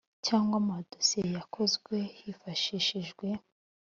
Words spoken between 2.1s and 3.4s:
hifashishijwe